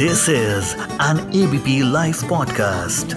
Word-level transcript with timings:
This 0.00 0.28
is 0.28 0.76
an 1.04 1.20
ABP 1.38 1.72
Life 1.92 2.18
podcast. 2.32 3.14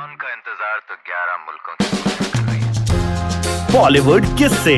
उनका 0.00 0.32
इंतज़ार 0.32 0.80
तो 0.88 0.96
11 1.10 1.38
मुल्कों 1.44 1.74
की 1.80 1.86
है 2.48 2.58
Bollywood 3.72 4.26
किससे 4.38 4.76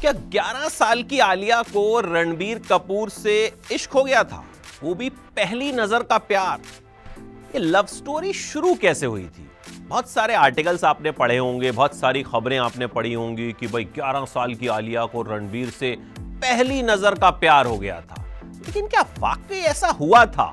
क्या 0.00 0.12
11 0.36 0.68
साल 0.68 1.02
की 1.02 1.18
आलिया 1.18 1.58
को 1.62 1.84
रणबीर 2.00 2.58
कपूर 2.70 3.06
से 3.10 3.36
इश्क 3.72 3.90
हो 3.90 4.04
गया 4.04 4.22
था? 4.24 4.44
वो 4.82 4.94
भी 4.94 5.08
पहली 5.10 5.72
नज़र 5.72 6.02
का 6.02 6.18
प्यार। 6.30 6.58
ये 7.48 7.58
लव 7.58 7.86
स्टोरी 7.86 8.32
शुरू 8.32 8.74
कैसे 8.74 9.06
हुई 9.06 9.24
थी? 9.24 9.50
बहुत 9.80 10.08
सारे 10.08 10.34
आर्टिकल्स 10.34 10.84
आपने 10.84 11.10
पढ़े 11.10 11.36
होंगे, 11.38 11.70
बहुत 11.72 11.94
सारी 11.94 12.22
खबरें 12.22 12.58
आपने 12.58 12.86
पढ़ी 12.86 13.12
होंगी 13.12 13.52
कि 13.52 13.66
भाई 13.66 13.84
11 13.84 14.24
साल 14.24 14.54
की 14.54 14.66
आलिया 14.66 15.04
को 15.04 15.22
रणबीर 15.22 15.70
से 15.70 15.96
पहली 16.20 16.82
नज़र 16.82 17.14
का 17.14 17.30
प्यार 17.30 17.66
हो 17.66 17.78
गया 17.78 18.00
था। 18.00 18.24
लेकिन 18.44 18.86
क्या 18.86 19.02
वाकई 19.18 19.60
ऐसा 19.60 19.88
हुआ 19.88 20.24
था? 20.26 20.52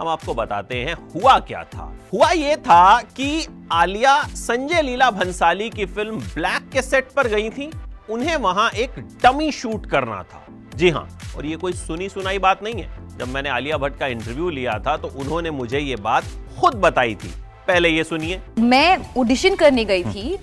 हम 0.00 0.08
आपको 0.08 0.34
बताते 0.34 0.76
हैं 0.76 0.94
हुआ 1.14 1.38
क्या 1.38 1.64
था। 1.64 1.92
हुआ 2.12 2.30
यह 2.30 2.56
था 2.56 3.00
कि 3.16 3.46
आलिया 3.72 4.22
संजय 4.22 4.82
लीला 4.82 5.10
भंसाली 5.10 5.70
की 5.70 5.86
फ़िल्म 5.86 6.20
ब्लैक 6.34 6.68
के 6.72 6.82
सेट 6.82 7.12
पर 7.12 7.28
गई 7.28 7.50
थी। 7.50 7.70
उन्हें 8.10 8.36
वहाँ 8.36 8.70
एक 8.70 8.90
डमी 9.22 9.52
शूट 9.52 9.86
करना 9.86 10.22
था। 10.22 10.43
जी 10.76 10.88
हाँ 10.90 11.06
और 11.36 11.46
ये 11.46 11.56
कोई 11.56 11.72
सुनी 11.72 12.08
सुनाई 12.08 12.38
बात 12.38 12.62
नहीं 12.62 12.82
है। 12.82 13.18
जब 13.18 13.28
मैंने 13.28 13.48
आलिया 13.50 13.76
भट्ट 13.78 13.98
का 13.98 14.06
इंटरव्यू 14.08 14.48
लिया 14.50 14.78
था 14.86 14.96
तो 14.96 15.08
उन्होंने 15.20 15.50
मुझे 15.52 15.78
ये 15.78 15.96
बात 15.98 16.24
खुद 16.58 16.74
बताई 16.80 17.14
थी। 17.14 17.28
पहले 17.68 17.88
ये 17.88 18.04
सुनिए। 18.04 18.40
मैं 18.60 18.98
ऑडिशन 19.18 19.54
करने 19.56 19.84
गई 19.84 20.04
थी 20.04 20.36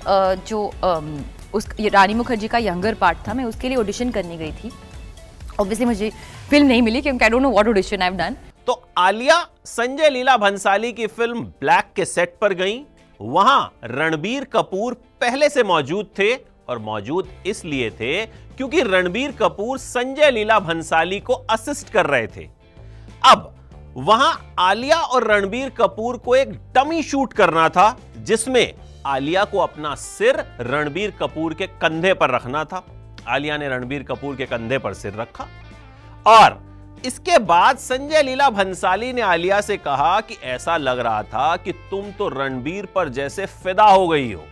जो 0.47 0.65
उस 1.53 1.67
रानी 1.93 2.13
मुखर्जी 2.13 2.47
का 2.47 2.57
यंगर 2.59 2.95
पार्ट 2.95 3.17
था 3.27 3.33
मैं 3.33 3.45
उसके 3.45 3.69
लिए 3.69 3.77
ऑडिशन 3.77 4.11
करने 4.11 4.37
गई 4.37 4.51
थी। 4.53 4.71
ऑब्वियसली 5.59 5.85
मुझे 5.85 6.09
फ़िल्म 6.49 6.67
नहीं 6.67 6.81
मिली 6.81 7.01
क्योंकि 7.01 7.23
I 7.23 7.29
don't 7.29 7.41
know 7.41 7.51
what 7.51 7.67
audition 7.67 8.01
I 8.01 8.09
have 8.09 8.17
done 8.17 8.35
तो 8.67 8.81
आलिया 8.97 9.45
संजय 9.65 10.09
लीला 10.09 10.37
भंसाली 10.37 10.91
की 10.93 11.07
फ़िल्म 11.07 11.41
ब्लैक 11.61 11.91
के 11.95 12.05
सेट 12.05 12.35
पर 12.41 12.53
गई। 12.53 12.79
वहाँ 13.19 13.73
रणबीर 13.85 14.43
कपूर 14.53 14.93
पहले 15.21 15.49
से 15.49 15.63
मौजूद 15.65 16.09
थे 16.19 16.33
और 16.69 16.79
मौजूद 16.79 17.29
इसलिए 17.45 17.89
थे 17.91 18.21
क्योंकि 18.61 18.81
रणबीर 18.81 19.31
कपूर 19.31 19.77
संजय 19.77 20.31
लीला 20.31 20.59
भंसाली 20.59 21.19
को 21.19 21.33
असिस्ट 21.33 21.89
कर 21.89 22.05
रहे 22.05 22.27
थे। 22.27 22.49
अब, 23.25 23.55
वहाँ 23.97 24.53
आलिया 24.59 24.99
और 24.99 25.27
रणबीर 25.27 25.69
कपूर 25.69 26.17
को 26.17 26.35
एक 26.35 26.49
डमी 26.49 27.03
शूट 27.03 27.33
करना 27.33 27.69
था, 27.69 27.97
जिसमें 28.17 28.73
आलिया 29.05 29.45
को 29.45 29.57
अपना 29.57 29.95
सिर 29.95 30.45
रणबीर 30.59 31.11
कपूर 31.11 31.53
के 31.53 31.67
कंधे 31.67 32.13
पर 32.13 32.29
रखना 32.29 32.63
था। 32.63 32.85
आलिया 33.27 33.57
ने 33.57 33.69
रणबीर 33.69 34.03
कपूर 34.03 34.35
के 34.35 34.45
कंधे 34.45 34.77
पर 34.77 34.93
सिर 34.93 35.13
रखा। 35.13 35.47
और 36.27 36.61
इसके 37.05 37.39
बाद 37.39 37.77
संजय 37.77 38.21
लीला 38.21 38.49
भंसाली 38.49 39.13
ने 39.13 39.21
आलिया 39.21 39.61
से 39.61 39.77
कहा 39.77 40.21
कि 40.21 40.37
ऐसा 40.43 40.77
लग 40.77 40.99
रहा 40.99 41.23
था 41.23 41.55
कि 41.55 41.71
तुम 41.71 42.11
तो 42.11 42.27
रणबीर 42.27 42.85
पर 42.85 43.09
जैसे 43.09 43.45
फिदा 43.45 43.85
हो 43.85 44.07
गई 44.07 44.33
हो। 44.33 44.43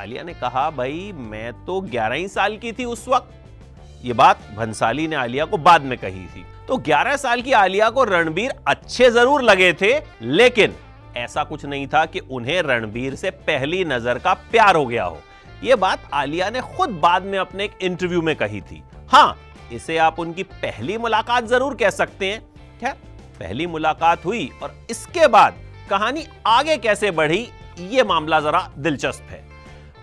आलिया 0.00 0.22
ने 0.22 0.34
कहा, 0.34 0.68
भाई, 0.70 1.12
मैं 1.14 1.52
तो 1.64 1.80
11 1.82 2.14
ही 2.14 2.28
साल 2.28 2.56
की 2.56 2.72
थी 2.72 2.84
उस 2.84 3.06
वक्त। 3.08 4.04
ये 4.04 4.12
बात 4.12 4.38
भंसाली 4.56 5.06
ने 5.08 5.16
आलिया 5.16 5.44
को 5.44 5.56
बाद 5.58 5.82
में 5.82 5.96
कही 5.98 6.24
थी। 6.26 6.44
तो 6.68 6.76
11 6.78 7.16
साल 7.16 7.42
की 7.42 7.52
आलिया 7.52 7.88
को 7.90 8.04
रणबीर 8.04 8.52
अच्छे 8.68 9.10
ज़रूर 9.10 9.42
लगे 9.42 9.72
थे, 9.72 9.92
लेकिन 10.22 10.74
ऐसा 11.16 11.44
कुछ 11.44 11.64
नहीं 11.64 11.86
था 11.86 12.04
कि 12.06 12.18
उन्हें 12.20 12.60
रणबीर 12.62 13.14
से 13.14 13.30
पहली 13.30 13.84
नज़र 13.84 14.18
का 14.18 14.34
प्यार 14.34 14.76
हो 14.76 14.86
गया 14.86 15.04
हो। 15.04 15.20
यह 15.64 15.76
बात 15.76 16.08
आलिया 16.12 16.48
ने 16.50 16.60
खुद 16.76 16.90
बाद 17.02 17.22
में 17.22 17.38
अपने 17.38 17.64
एक 17.64 17.76
इंटरव्यू 17.82 18.22
में 18.22 18.34
कही 18.36 18.60
थी। 18.60 18.82
हाँ 19.08 19.36
इसे 19.72 19.96
आप 19.98 20.18
उनकी 20.18 20.42
पहली 20.42 20.98
मुलाकात 20.98 21.46
ज़रूर 21.46 21.74
कह 21.74 21.90
सकते 21.90 22.32
हैं। 22.32 22.40
खैर, 22.80 22.92
पहली 23.40 23.66
मुलाकात 23.66 24.24
हुई 24.24 24.50
और 24.62 24.74
इसके 24.90 25.26
बाद 25.28 25.60
कहानी 25.90 26.26
आगे 26.46 26.76
कैसे 26.78 27.10
बढ़ी, 27.10 27.46
ये 27.80 28.02
मामला 28.04 28.40
जरा 28.40 28.68
दिलचस्प 28.78 29.30
है। 29.30 29.49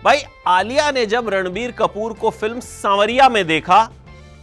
भाई, 0.04 0.20
आलिया 0.46 0.90
ने 0.90 1.04
जब 1.06 1.28
रणबीर 1.28 1.70
कपूर 1.72 2.12
को 2.12 2.30
फ़िल्म 2.30 2.60
सांवरिया 2.60 3.28
में 3.28 3.46
देखा, 3.46 3.84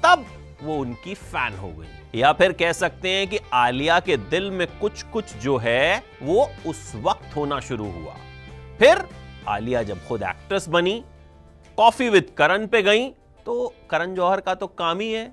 तब 0.04 0.26
वो 0.64 0.78
उनकी 0.78 1.14
फ़ैन 1.14 1.54
हो 1.54 1.70
गई। 1.70 2.20
या 2.20 2.32
फिर 2.34 2.52
कह 2.52 2.72
सकते 2.72 3.10
हैं 3.10 3.28
कि 3.28 3.40
आलिया 3.54 4.00
के 4.00 4.18
दिल 4.18 4.50
में 4.52 4.68
कुछ 4.80 5.04
कुछ 5.04 5.36
जो 5.36 5.58
है, 5.58 6.04
वो 6.24 6.50
उस 6.68 6.92
वक्त 6.96 7.36
होना 7.36 7.60
शुरू 7.60 7.92
हुआ। 7.92 8.16
फिर 8.80 9.04
आलिया 9.48 9.84
जब 9.84 10.06
खुद 10.08 10.24
एक्ट्रेस 10.24 10.68
बनी, 10.68 11.04
कॉफ़ी 11.78 12.10
विद 12.10 12.32
करण 12.38 12.68
पे 12.68 12.82
गई 12.82 13.08
तो 13.46 13.74
करण 13.90 14.16
जौहर 14.16 14.40
का 14.40 14.56
तो 14.56 14.68
काम 14.68 15.00
ही 15.00 15.12
है, 15.12 15.32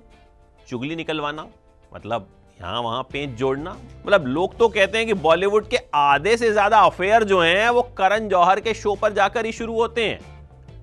चुगली 0.67 0.95
निकलवाना 0.95 1.47
मतलब 1.93 2.27
यहाँ 2.57 2.81
वहाँ 2.81 3.03
पेंच 3.03 3.29
जोड़ना। 3.29 3.75
मतलब 4.05 4.27
लोग 4.27 4.57
तो 4.57 4.67
कहते 4.69 4.97
हैं 4.97 5.07
कि 5.07 5.13
बॉलीवुड 5.13 5.67
के 5.67 5.77
आधे 5.95 6.35
से 6.37 6.51
ज़्यादा 6.51 6.79
अफेयर 6.79 7.23
जो 7.23 7.41
हैं, 7.41 7.69
वो 7.69 7.81
करण 7.97 8.27
जौहर 8.29 8.59
के 8.59 8.73
शो 8.73 8.95
पर 8.95 9.13
जाकर 9.13 9.45
ही 9.45 9.51
शुरू 9.51 9.73
होते 9.73 10.05
हैं। 10.05 10.19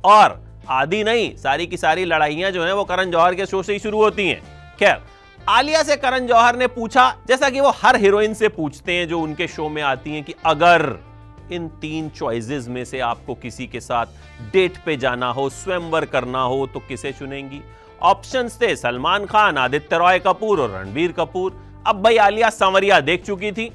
और 0.04 0.40
आधी 0.70 1.02
नहीं, 1.04 1.34
सारी 1.36 1.66
की 1.66 1.76
सारी 1.76 2.04
लड़ाइयाँ 2.04 2.50
जो 2.50 2.64
हैं, 2.64 2.72
वो 2.72 2.84
करण 2.84 3.10
जौहर 3.10 3.34
के 3.34 3.46
शो 3.46 3.62
से 3.62 3.72
ही 3.72 3.78
शुरू 3.78 4.02
होती 4.02 4.28
हैं। 4.28 4.40
खैर, 4.78 5.00
आलिया 5.38 5.82
से 5.82 5.96
करण 5.96 6.26
जौहर 6.26 6.56
ने 6.56 6.66
पूछा, 6.68 7.14
जैसा 7.28 7.50
कि 7.50 7.60
वो 7.60 7.70
हर 7.76 7.96
हीरोइन 7.96 8.34
से 8.34 8.48
पूछते 8.50 8.92
हैं 8.92 9.08
जो 9.08 9.20
उनके 9.20 9.46
शो 9.48 9.68
में 9.68 9.82
आती 9.82 10.10
हैं 10.10 10.22
कि 10.24 10.34
अगर 10.46 10.98
इन 11.52 11.68
तीन 11.80 12.08
चॉइसेस 12.08 12.68
में 12.68 12.84
से 12.84 13.00
आपको 13.00 13.34
किसी 13.34 13.66
के 13.66 13.80
साथ 13.80 14.06
डेट 14.52 14.76
पे 14.84 14.96
जाना 14.96 15.28
हो, 15.28 15.48
स्वयंवर 15.50 16.04
करना 16.04 16.42
हो 16.42 16.66
तो 16.66 16.80
किसे 16.80 17.12
चुनेंगी? 17.12 17.60
ऑप्शंस 18.02 18.56
थे 18.62 18.74
सलमान 18.76 19.24
खान, 19.26 19.56
आदित्य 19.58 19.98
रॉय 19.98 20.18
कपूर 20.18 20.60
और 20.60 20.70
रणबीर 20.70 21.12
कपूर। 21.12 21.52
अब 21.86 22.02
भाई 22.02 22.16
आलिया 22.18 22.50
सांवरिया 22.50 23.00
देख 23.00 23.24
चुकी 23.24 23.52
थी। 23.52 23.70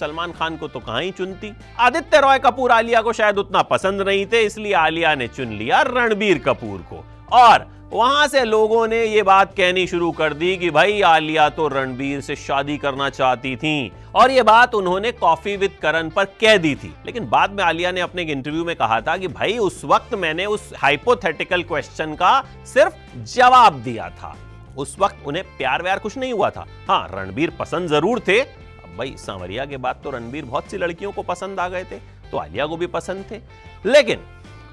सलमान 0.00 0.32
खान 0.32 0.56
को 0.56 0.68
तो 0.68 0.80
कहाँ 0.80 1.02
ही 1.02 1.10
चुनती। 1.10 1.52
आदित्य 1.78 2.20
रॉय 2.20 2.38
कपूर 2.38 2.70
आलिया 2.70 3.02
को 3.02 3.12
शायद 3.12 3.38
उतना 3.38 3.62
पसंद 3.62 4.02
नहीं 4.02 4.26
थे, 4.26 4.40
इसलिए 4.40 4.72
आलिया 4.74 5.14
ने 5.14 5.28
चुन 5.28 5.48
लिया 5.48 5.82
रणबीर 5.82 6.38
कपूर 6.38 6.78
को। 6.90 7.04
और 7.32 7.68
वहाँ 7.92 8.26
से 8.28 8.44
लोगों 8.44 8.86
ने 8.88 9.02
यह 9.04 9.22
बात 9.24 9.54
कहनी 9.56 9.86
शुरू 9.86 10.10
कर 10.12 10.34
दी 10.34 10.56
कि 10.56 10.70
भाई 10.70 11.00
आलिया 11.02 11.48
तो 11.48 11.66
रणबीर 11.68 12.20
से 12.20 12.36
शादी 12.36 12.76
करना 12.78 13.08
चाहती 13.10 13.54
थी 13.56 13.92
और 14.14 14.30
यह 14.30 14.42
बात 14.42 14.74
उन्होंने 14.74 15.12
कॉफ़ी 15.12 15.56
विद 15.56 15.72
करण 15.82 16.08
पर 16.10 16.24
कह 16.40 16.56
दी 16.56 16.74
थी। 16.74 16.92
लेकिन 17.06 17.28
बाद 17.30 17.52
में 17.52 17.62
आलिया 17.64 17.92
ने 17.92 18.00
अपने 18.00 18.22
एक 18.22 18.28
इंटरव्यू 18.28 18.64
में 18.64 18.74
कहा 18.76 19.00
था 19.00 19.16
कि 19.16 19.28
भाई 19.28 19.58
उस 19.58 19.82
वक्त 19.84 20.14
मैंने 20.16 20.46
उस 20.46 20.72
हाइपोथेटिकल 20.76 21.62
क्वेश्चन 21.62 22.14
का 22.14 22.40
सिर्फ़ 22.66 23.24
जवाब 23.26 23.82
दिया 23.82 24.08
था। 24.12 24.36
उस 24.78 24.96
वक्त 25.00 25.26
उन्हें 25.26 25.44
प्यार 25.58 25.82
व्यार 25.82 25.98
कुछ 25.98 26.16
नहीं 26.18 26.32
हुआ 26.32 26.50
था। 26.50 26.66
हाँ 26.88 27.06
रणबीर 27.12 27.50
पसंद 27.50 27.88
ज़रूर 27.88 28.20
थे। 28.28 28.40
अब 28.40 28.96
भाई, 28.98 29.14
सांवरिया 29.18 29.64
के 29.64 29.76
बाद 29.76 30.00
तो 30.04 30.10
रणबीर 30.10 30.44
बहुत 30.44 30.70
सी 30.70 30.76
लड़कियों 30.78 31.12
को 31.12 31.22
पसंद 31.24 31.60
आ 31.60 31.68
गए 31.68 31.84
थे 31.84 31.98
तो 32.30 32.38
आलिया 32.38 32.66
को 32.66 32.76
भी 32.76 32.86
पसंद 32.88 33.24
थे। 33.30 33.40
लेकिन 33.86 34.20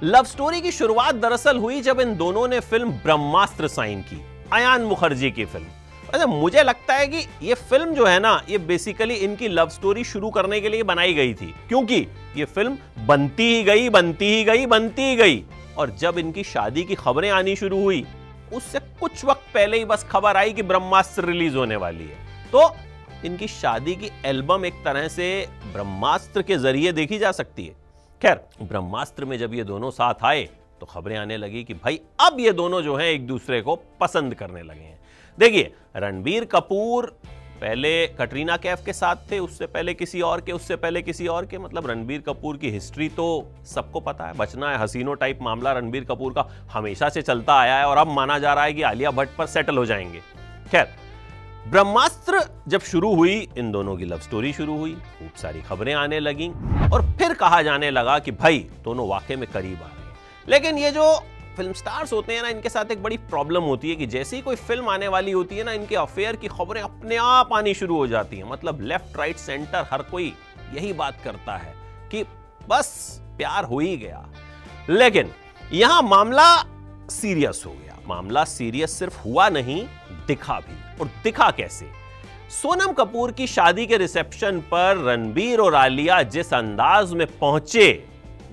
लव 0.03 0.23
स्टोरी 0.23 0.59
की 0.61 0.71
शुरुआत 0.71 1.15
दरअसल 1.15 1.57
हुई 1.57 1.79
जब 1.81 1.99
इन 1.99 2.13
दोनों 2.17 2.47
ने 2.47 2.59
फ़िल्म 2.59 2.91
ब्रह्मास्त्र 3.03 3.67
साइन 3.67 4.01
की, 4.01 4.19
अयान 4.53 4.81
मुखर्जी 4.81 5.31
की 5.31 5.45
फ़िल्म। 5.45 5.65
अच्छा 6.07 6.25
मुझे 6.25 6.63
लगता 6.63 6.93
है 6.93 7.07
कि 7.07 7.25
ये 7.43 7.53
फ़िल्म 7.53 7.93
जो 7.95 8.05
है 8.05 8.19
ना, 8.19 8.41
ये 8.49 8.57
बेसिकली 8.57 9.13
इनकी 9.15 9.47
लव 9.47 9.69
स्टोरी 9.69 10.03
शुरू 10.03 10.29
करने 10.29 10.59
के 10.61 10.69
लिए 10.69 10.83
बनाई 10.83 11.13
गई 11.13 11.33
थी, 11.33 11.53
क्योंकि 11.67 11.95
ये 12.37 12.45
फ़िल्म 12.45 12.77
बनती 13.07 13.47
ही 13.55 13.63
गई, 13.63 13.89
बनती 13.89 14.25
ही 14.25 14.43
गई, 14.43 14.65
बनती 14.65 15.01
ही 15.01 15.15
गई। 15.15 15.43
और 15.77 15.95
जब 15.99 16.17
इनकी 16.19 16.43
शादी 16.43 16.83
की 16.83 16.95
खबरें 16.95 17.29
आनी 17.29 17.55
शुरू 17.55 17.81
हुई, 17.83 18.05
उससे 18.53 18.79
कुछ 18.99 19.25
वक्त 19.25 19.53
पहले 19.53 19.77
ही 19.77 19.85
बस 19.85 20.05
खबर 20.11 20.37
आई 20.37 20.53
कि 20.53 20.63
ब्रह्मास्त्र 20.63 21.25
रिलीज़ 21.25 21.57
होने 21.57 21.75
वाली 21.75 22.03
है। 22.03 22.51
तो 22.51 22.69
इनकी 23.25 23.47
शादी 23.47 23.95
की 23.95 24.11
एल्बम 24.25 24.65
एक 24.65 24.83
तरह 24.85 25.07
से 25.07 25.47
ब्रह्मास्त्र 25.73 26.41
के 26.41 26.57
ज़रिए 26.57 26.91
देखी 26.91 27.17
जा 27.17 27.31
सकती 27.31 27.65
है। 27.65 27.75
खैर। 28.21 28.39
ब्रह्मास्त्र 28.61 29.25
में 29.25 29.37
जब 29.37 29.53
ये 29.53 29.63
दोनों 29.63 29.89
साथ 29.91 30.23
आए 30.23 30.47
तो 30.79 30.85
खबरें 30.85 31.15
आने 31.17 31.37
लगी 31.37 31.63
कि 31.63 31.73
भाई, 31.73 31.99
अब 32.19 32.39
ये 32.39 32.51
दोनों 32.51 32.81
जो 32.81 32.95
हैं 32.95 33.05
एक 33.05 33.27
दूसरे 33.27 33.61
को 33.61 33.75
पसंद 33.99 34.35
करने 34.35 34.61
लगे 34.63 34.79
हैं। 34.79 34.99
देखिए, 35.37 35.73
रणबीर 35.95 36.45
कपूर 36.45 37.05
पहले 37.61 38.07
कटरीना 38.07 38.57
कैफ 38.57 38.83
के 38.85 38.93
साथ 38.93 39.15
थे, 39.31 39.39
उससे 39.39 39.67
पहले 39.67 39.93
किसी 39.93 40.21
और 40.21 40.41
के, 40.41 40.51
उससे 40.51 40.75
पहले 40.75 41.01
किसी 41.01 41.27
और 41.27 41.45
के 41.45 41.57
मतलब 41.57 41.87
रणबीर 41.87 42.21
कपूर 42.21 42.57
की 42.57 42.71
हिस्ट्री 42.71 43.09
तो 43.09 43.47
सबको 43.65 43.99
पता 43.99 44.27
है, 44.27 44.33
बचना 44.33 44.71
है, 44.71 44.77
हसीनो 44.77 45.13
टाइप 45.13 45.39
मामला 45.41 45.71
रणबीर 45.73 46.05
कपूर 46.05 46.33
का 46.33 46.47
हमेशा 46.71 47.09
से 47.09 47.21
चलता 47.21 47.55
आया 47.55 47.77
है 47.77 47.85
और 47.85 47.97
अब 47.97 48.07
माना 48.07 48.39
जा 48.39 48.53
रहा 48.53 48.63
है 48.63 48.73
कि 48.73 48.81
आलिया 48.81 49.11
भट्ट 49.11 49.35
पर 49.37 49.45
सेटल 49.45 49.77
हो 49.77 49.85
जाएँगे। 49.85 50.21
खैर 50.71 50.87
ब्रह्मास्त्र 51.67 52.49
जब 52.67 52.81
शुरू 52.81 53.15
हुई, 53.15 53.49
इन 53.57 53.71
दोनों 53.71 53.97
की 53.97 54.05
लव 54.05 54.19
स्टोरी 54.19 54.53
शुरू 54.53 54.77
हुई, 54.77 54.93
खूब 54.93 55.29
सारी 55.37 55.61
खबरें 55.61 55.93
आने 55.93 56.19
लगी, 56.19 56.49
और 56.93 57.01
फिर 57.01 57.33
कहा 57.33 57.61
जाने 57.61 57.91
लगा 57.91 58.19
कि 58.19 58.31
भाई, 58.31 58.59
दोनों 58.83 59.07
वाकई 59.07 59.35
में 59.35 59.51
करीब 59.51 59.77
आ 59.83 59.87
रहे 59.87 60.05
हैं। 60.05 60.15
लेकिन 60.49 60.77
ये 60.77 60.91
जो 60.91 61.19
फ़िल्म 61.57 61.73
स्टार्स 61.73 62.13
होते 62.13 62.33
हैं 62.33 62.41
ना, 62.41 62.49
इनके 62.49 62.69
साथ 62.69 62.91
एक 62.91 63.03
बड़ी 63.03 63.17
प्रॉब्लम 63.17 63.61
होती 63.61 63.89
है 63.89 63.95
कि 63.95 64.05
जैसे 64.05 64.35
ही 64.35 64.41
कोई 64.41 64.55
फ़िल्म 64.55 64.89
आने 64.89 65.07
वाली 65.07 65.31
होती 65.31 65.57
है 65.57 65.63
ना, 65.63 65.71
इनके 65.71 65.95
अफेयर 65.95 66.35
की 66.35 66.47
खबरें 66.47 66.81
अपने 66.81 67.15
आप 67.15 67.53
आनी 67.53 67.73
शुरू 67.73 67.97
हो 67.97 68.07
जाती 68.07 68.37
हैं। 68.37 68.49
मतलब 68.49 68.81
लेफ़्ट 68.81 69.17
राइट 69.17 69.37
सेंटर 69.37 69.87
हर 69.91 70.01
कोई 70.01 70.33
यही 70.73 70.93
बात 70.93 71.17
करता 71.23 71.57
है 71.57 71.73
कि 72.11 72.23
बस, 72.69 73.19
प्यार 73.37 73.63
हो 73.63 73.79
ही 73.79 73.97
गया। 73.97 74.27
लेकिन 74.89 75.31
यहाँ 75.71 76.01
मामला 76.01 76.65
सीरियस 77.09 77.63
हो 77.65 77.71
गया। 77.71 77.97
मामला 78.07 78.43
सीरियस 78.43 78.99
सिर्फ़ 78.99 79.19
हुआ 79.19 79.49
नहीं 79.49 79.87
दिखा 80.27 80.59
भी। 80.59 80.77
और 81.01 81.09
दिखा 81.23 81.49
कैसे? 81.51 81.85
सोनम 82.51 82.91
कपूर 82.93 83.31
की 83.31 83.47
शादी 83.47 83.85
के 83.85 83.97
रिसेप्शन 83.97 84.59
पर 84.71 84.97
रणबीर 85.05 85.59
और 85.59 85.75
आलिया 85.75 86.21
जिस 86.23 86.53
अंदाज 86.53 87.13
में 87.13 87.25
पहुँचे, 87.39 87.91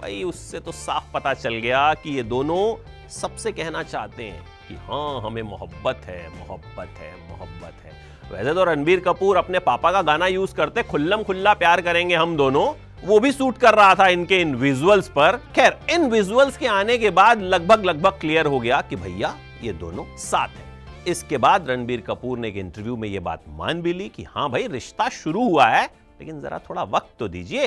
भाई 0.01 0.23
उससे 0.23 0.61
तो 0.61 0.73
साफ़ 0.73 1.13
पता 1.15 1.35
चल 1.35 1.55
गया 1.55 1.93
कि 1.95 2.17
ये 2.17 2.23
दोनों 2.23 2.75
सबसे 3.11 3.53
कहना 3.53 3.83
चाहते 3.83 4.23
हैं 4.23 4.43
कि 4.69 4.75
हाँ 4.87 5.21
हमें 5.21 5.43
मोहब्बत 5.43 6.01
है 6.05 6.29
मोहब्बत 6.29 6.99
है 6.99 7.13
मोहब्बत 7.29 7.85
है। 7.85 7.93
वैसे 8.33 8.55
तो 8.55 8.65
रणबीर 8.65 9.01
कपूर 9.01 9.37
अपने 9.37 9.59
पापा 9.59 9.93
का 9.93 10.03
गाना 10.03 10.27
यूज़ 10.27 10.55
करते, 10.55 10.83
खुल्लम 10.83 11.23
खुल्ला 11.23 11.55
प्यार 11.55 11.81
करेंगे 11.81 12.15
हम 12.15 12.37
दोनों। 12.37 12.73
वो 13.05 13.19
भी 13.21 13.33
सूट 13.33 13.59
कर 13.59 13.75
रहा 13.75 13.95
था 13.95 14.09
इनके 14.09 14.41
इन 14.41 14.55
विजुअल्स 14.55 15.09
पर। 15.09 15.37
खैर, 15.57 15.79
इन 15.91 16.11
विजुअल्स 16.11 16.57
के 16.57 16.67
आने 16.67 16.99
के 16.99 17.11
बाद 17.11 17.43
लगभग 17.43 17.85
लगभग 17.85 18.19
क्लियर 18.21 18.47
हो 18.47 18.61
गया 18.61 18.81
कि 18.81 18.97
भैया, 18.97 19.35
ये 19.63 19.73
दोनों 19.73 20.05
साथ 20.17 20.49
हैं। 20.49 20.64
इसके 21.07 21.39
बाद 21.39 21.71
रणबीर 21.71 22.01
कपूर 22.01 22.39
ने 22.39 22.49
एक 22.49 22.57
इंटरव्यू 22.57 22.97
में 22.97 23.09
ये 23.09 23.21
बात 23.21 23.43
मान 23.49 23.83
भी 23.83 23.93
ली 23.93 24.09
कि 24.09 24.23
हाँ 24.25 24.49
भाई, 24.51 24.67
रिश्ता 24.69 25.09
शुरू 25.11 25.49
हुआ 25.49 25.67
है, 25.67 25.85
लेकिन 26.21 26.41
जरा 26.41 26.59
थोड़ा 26.69 26.83
वक्त 26.85 27.15
तो 27.19 27.29
दीजिए। 27.29 27.67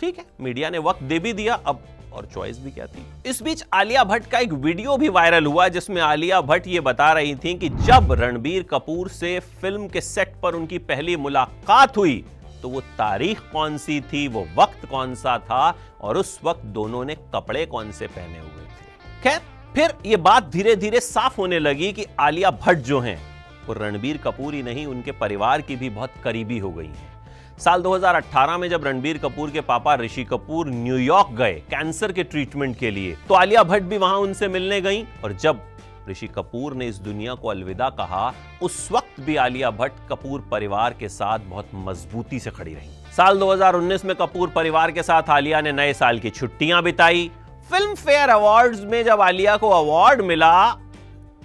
ठीक 0.00 0.18
है, 0.18 0.24
मीडिया 0.40 0.70
ने 0.70 0.78
वक्त 0.80 1.02
दे 1.02 1.18
भी 1.18 1.32
दिया, 1.32 1.54
अब 1.56 1.82
और 2.12 2.26
चॉइस 2.26 2.58
भी 2.58 2.70
क्या 2.70 2.86
थी? 2.86 3.04
इस 3.26 3.42
बीच 3.42 3.64
आलिया 3.74 4.04
भट्ट 4.04 4.26
का 4.26 4.38
एक 4.38 4.52
वीडियो 4.54 4.96
भी 4.96 5.08
वायरल 5.10 5.46
हुआ, 5.46 5.68
जिसमें 5.68 6.00
आलिया 6.02 6.40
भट्ट 6.42 6.66
ये 6.66 6.80
बता 6.80 7.12
रही 7.12 7.34
थी 7.34 7.54
कि 7.54 7.68
जब 7.68 8.12
रणबीर 8.12 8.62
कपूर 8.62 9.08
से 9.08 9.38
फ़िल्म 9.40 9.88
के 9.88 10.00
सेट 10.00 10.34
पर 10.42 10.54
उनकी 10.54 10.78
पहली 10.80 11.16
मुलाकात 11.16 11.96
हुई 11.96 12.24
तो 12.62 12.68
वो 12.68 12.80
तारीख 12.80 13.40
कौन 13.52 13.76
सी 13.78 14.00
थी, 14.02 14.26
वो 14.28 14.46
वक्त 14.56 14.86
कौन 14.86 15.14
सा 15.14 15.38
था, 15.40 15.76
और 16.00 16.16
उस 16.16 16.38
वक्त 16.44 16.64
दोनों 16.68 17.04
ने 17.04 17.14
कपड़े 17.34 17.64
कौन 17.66 17.92
से 17.92 18.06
पहने 18.06 18.38
हुए 18.38 18.64
थे। 18.64 19.22
खैर 19.22 19.40
फिर 19.78 19.92
ये 20.06 20.16
बात 20.16 20.48
धीरे 20.50 20.74
धीरे 20.76 21.00
साफ़ 21.00 21.36
होने 21.36 21.58
लगी 21.58 21.92
कि 21.92 22.04
आलिया 22.20 22.50
भट्ट 22.50 22.78
जो 22.78 22.98
हैं, 23.00 23.18
वो 23.66 23.74
रणबीर 23.74 24.16
कपूर 24.16 24.54
ही 24.54 24.62
नहीं, 24.62 24.86
उनके 24.86 25.12
परिवार 25.12 25.60
की 25.60 25.76
भी 25.76 25.90
बहुत 25.90 26.12
करीबी 26.24 26.58
हो 26.58 26.70
गई 26.70 26.86
हैं। 26.86 27.58
साल 27.58 27.82
2018 27.82 28.58
में 28.58 28.68
जब 28.68 28.86
रणबीर 28.86 29.18
कपूर 29.18 29.50
के 29.50 29.60
पापा 29.60 29.94
ऋषि 29.94 30.24
कपूर 30.24 30.68
न्यूयॉर्क 30.68 31.30
गए, 31.32 31.52
कैंसर 31.70 32.12
के 32.12 32.24
ट्रीटमेंट 32.24 32.76
के 32.78 32.90
लिए 32.90 33.16
तो 33.28 33.34
आलिया 33.34 33.62
भट्ट 33.62 33.84
भी 33.84 33.98
वहाँ 33.98 34.16
उनसे 34.16 34.48
मिलने 34.48 34.80
गई। 34.80 35.06
और 35.24 35.32
जब 35.34 35.60
ऋषि 36.08 36.26
कपूर 36.28 36.74
ने 36.74 36.86
इस 36.86 36.98
दुनिया 36.98 37.34
को 37.34 37.48
अलविदा 37.48 37.90
कहा, 37.90 38.32
उस 38.62 38.88
वक्त 38.92 39.20
भी 39.20 39.36
आलिया 39.36 39.70
भट्ट 39.70 40.06
कपूर 40.10 40.48
परिवार 40.50 40.94
के 41.00 41.08
साथ 41.08 41.38
बहुत 41.40 41.70
मजबूती 41.86 42.38
से 42.38 42.50
खड़ी 42.50 42.74
रही। 42.74 43.14
साल 43.16 43.38
2019 43.38 44.04
में 44.04 44.16
कपूर 44.16 44.48
परिवार 44.48 44.90
के 44.90 45.02
साथ 45.02 45.30
आलिया 45.30 45.60
ने 45.60 45.72
नए 45.72 45.92
साल 45.94 46.18
की 46.18 46.30
छुट्टियाँ 46.30 46.82
बिताई 46.82 47.30
फ़िल्म 47.70 47.94
फेयर 47.94 48.28
अवार्ड्स 48.28 48.80
में 48.80 49.02
जब 49.04 49.20
आलिया 49.20 49.56
को 49.56 49.68
अवार्ड 49.70 50.20
मिला 50.20 50.70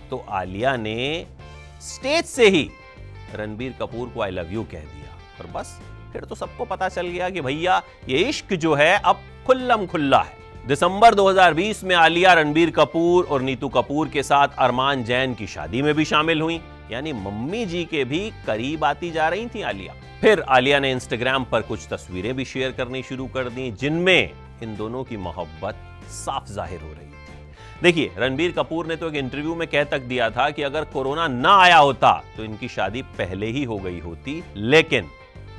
तो 0.09 0.25
आलिया 0.29 0.75
ने 0.75 1.25
स्टेज 1.81 2.25
से 2.25 2.47
ही 2.49 2.69
रणबीर 3.35 3.73
कपूर 3.81 4.09
को 4.09 4.21
आई 4.21 4.31
लव 4.31 4.51
यू 4.51 4.63
कह 4.63 4.79
दिया। 4.79 5.17
और 5.39 5.47
बस, 5.47 5.79
फिर 6.13 6.21
तो 6.21 6.35
सबको 6.35 6.65
पता 6.65 6.89
चल 6.89 7.07
गया 7.07 7.29
कि 7.29 7.41
भैया, 7.41 7.81
ये 8.09 8.17
इश्क 8.19 8.53
जो 8.53 8.73
है, 8.73 8.95
अब 8.99 9.19
खुल्लम 9.47 9.85
खुल्ला 9.85 10.21
है। 10.21 10.67
दिसंबर 10.67 11.15
2020 11.15 11.83
में 11.83 11.95
आलिया, 11.95 12.33
रणबीर 12.33 12.71
कपूर 12.71 13.25
और 13.25 13.41
नीतू 13.41 13.69
कपूर 13.69 14.07
के 14.07 14.23
साथ 14.23 14.47
अरमान 14.59 15.03
जैन 15.03 15.33
की 15.33 15.47
शादी 15.47 15.81
में 15.81 15.93
भी 15.93 16.05
शामिल 16.05 16.41
हुई। 16.41 16.59
यानी 16.91 17.13
मम्मी 17.13 17.65
जी 17.65 17.83
के 17.85 18.03
भी 18.03 18.29
करीब 18.47 18.85
आती 18.85 19.11
जा 19.11 19.27
रही 19.29 19.47
थी 19.47 19.61
आलिया। 19.61 19.93
फिर 20.21 20.41
आलिया 20.49 20.79
ने 20.79 20.91
इंस्टाग्राम 20.91 21.43
पर 21.43 21.61
कुछ 21.61 21.87
तस्वीरें 21.91 22.33
भी 22.33 22.45
शेयर 22.45 22.71
करनी 22.71 23.03
शुरू 23.03 23.27
कर 23.27 23.49
दी, 23.49 23.71
जिनमें 23.71 24.31
इन 24.63 24.75
दोनों 24.75 25.03
की 25.03 25.17
मोहब्बत 25.17 25.89
साफ़ 26.11 26.51
ज़ाहिर 26.51 26.81
हो 26.81 26.87
रही 26.89 27.05
थी। 27.05 27.11
देखिए, 27.81 28.11
रणबीर 28.17 28.51
कपूर 28.51 28.87
ने 28.87 28.95
तो 28.95 29.07
एक 29.07 29.15
इंटरव्यू 29.15 29.55
में 29.55 29.67
कह 29.67 29.83
तक 29.83 30.01
दिया 30.03 30.29
था 30.29 30.49
कि 30.49 30.63
अगर 30.63 30.83
कोरोना 30.93 31.27
ना 31.27 31.55
आया 31.57 31.77
होता 31.77 32.11
तो 32.37 32.43
इनकी 32.43 32.67
शादी 32.69 33.01
पहले 33.17 33.47
ही 33.47 33.63
हो 33.63 33.77
गई 33.77 33.99
होती, 33.99 34.43
लेकिन 34.55 35.09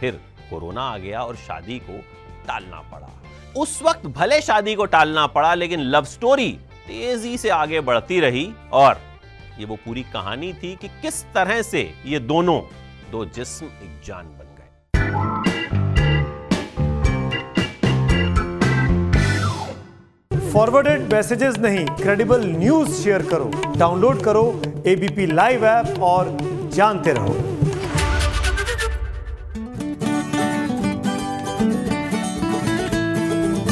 फिर 0.01 0.21
कोरोना 0.51 0.83
आ 0.83 0.99
गया 0.99 1.23
और 1.23 1.37
शादी 1.39 1.79
को 1.81 2.01
टालना 2.47 2.81
पड़ा। 2.93 3.11
उस 3.57 3.81
वक्त 3.83 4.07
भले 4.09 4.41
शादी 4.43 4.75
को 4.75 4.85
टालना 4.87 5.27
पड़ा, 5.29 5.55
लेकिन 5.55 5.81
लव 5.81 6.05
स्टोरी 6.07 6.51
तेज़ी 6.87 7.37
से 7.39 7.49
आगे 7.51 7.81
बढ़ती 7.81 8.21
रही 8.21 8.51
और 8.73 9.01
ये 9.59 9.65
वो 9.65 9.77
पूरी 9.85 10.03
कहानी 10.13 10.53
थी 10.53 10.75
कि 10.77 10.89
किस 11.03 11.23
तरह 11.35 11.63
से 11.63 11.83
ये 12.07 12.19
दोनों, 12.21 12.61
दो 13.11 13.25
जिस्म 13.27 13.67
एक 13.67 14.01
जान 14.07 14.27
बन 14.29 14.54
फॉरवर्डेड 20.55 21.13
मैसेजेस 21.13 21.57
नहीं 21.59 21.85
क्रेडिबल 22.01 22.45
न्यूज़ 22.49 22.91
शेयर 23.03 23.23
करो 23.31 23.51
डाउनलोड 23.79 24.21
करो 24.25 24.43
एबीपी 24.87 25.27
लाइव 25.27 25.65
ऐप 25.67 25.99
और 26.09 26.31
जानते 26.75 27.13
रहो 27.17 27.35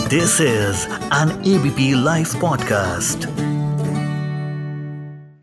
this 0.09 0.41
is 0.41 0.87
an 1.21 1.31
ABP 1.55 1.93
live 2.05 2.35
podcast. 2.43 3.32